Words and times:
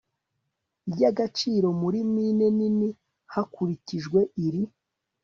y 0.99 1.01
agaciro 1.09 1.67
muri 1.81 1.99
mine 2.13 2.45
nini 2.57 2.89
hakurikijwe 3.33 4.19
iri 4.45 4.61